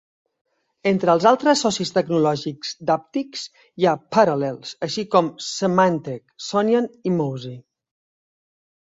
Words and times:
Entre 0.91 1.11
els 1.17 1.27
altres 1.31 1.61
socis 1.65 1.91
tecnològics 1.97 2.73
d'Apptix 2.91 3.45
hi 3.83 3.89
ha 3.91 3.95
Parallels, 4.19 4.75
així 4.91 5.07
com 5.15 5.33
Symantec, 5.53 6.29
Sonian 6.51 6.93
i 7.13 7.17
Mozy. 7.23 7.57